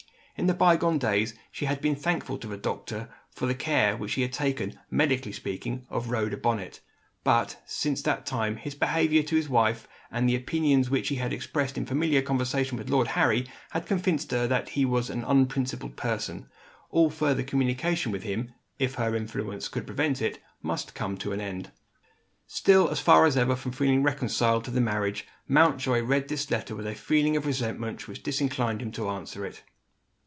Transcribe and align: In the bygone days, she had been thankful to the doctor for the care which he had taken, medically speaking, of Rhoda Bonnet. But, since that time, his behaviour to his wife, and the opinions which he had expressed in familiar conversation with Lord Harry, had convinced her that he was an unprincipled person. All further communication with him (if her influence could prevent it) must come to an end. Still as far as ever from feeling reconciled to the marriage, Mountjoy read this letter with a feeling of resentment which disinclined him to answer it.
In 0.37 0.47
the 0.47 0.55
bygone 0.55 0.97
days, 0.97 1.35
she 1.51 1.65
had 1.65 1.81
been 1.81 1.95
thankful 1.95 2.39
to 2.39 2.47
the 2.47 2.57
doctor 2.57 3.09
for 3.29 3.45
the 3.45 3.53
care 3.53 3.95
which 3.95 4.13
he 4.13 4.23
had 4.23 4.33
taken, 4.33 4.79
medically 4.89 5.31
speaking, 5.33 5.85
of 5.87 6.09
Rhoda 6.09 6.35
Bonnet. 6.35 6.79
But, 7.23 7.61
since 7.67 8.01
that 8.01 8.25
time, 8.25 8.55
his 8.55 8.73
behaviour 8.73 9.21
to 9.21 9.35
his 9.35 9.47
wife, 9.47 9.87
and 10.09 10.27
the 10.27 10.35
opinions 10.35 10.89
which 10.89 11.09
he 11.09 11.17
had 11.17 11.31
expressed 11.31 11.77
in 11.77 11.85
familiar 11.85 12.23
conversation 12.23 12.75
with 12.75 12.89
Lord 12.89 13.09
Harry, 13.09 13.45
had 13.69 13.85
convinced 13.85 14.31
her 14.31 14.47
that 14.47 14.69
he 14.69 14.83
was 14.83 15.11
an 15.11 15.23
unprincipled 15.25 15.95
person. 15.95 16.47
All 16.89 17.11
further 17.11 17.43
communication 17.43 18.11
with 18.11 18.23
him 18.23 18.51
(if 18.79 18.95
her 18.95 19.15
influence 19.15 19.67
could 19.67 19.85
prevent 19.85 20.23
it) 20.23 20.39
must 20.63 20.95
come 20.95 21.17
to 21.17 21.33
an 21.33 21.41
end. 21.41 21.69
Still 22.47 22.89
as 22.89 22.99
far 22.99 23.25
as 23.27 23.37
ever 23.37 23.55
from 23.55 23.73
feeling 23.73 24.01
reconciled 24.01 24.63
to 24.65 24.71
the 24.71 24.81
marriage, 24.81 25.23
Mountjoy 25.47 26.01
read 26.01 26.29
this 26.29 26.49
letter 26.49 26.75
with 26.75 26.87
a 26.87 26.95
feeling 26.95 27.35
of 27.37 27.45
resentment 27.45 28.07
which 28.07 28.23
disinclined 28.23 28.81
him 28.81 28.91
to 28.93 29.07
answer 29.07 29.45
it. 29.45 29.61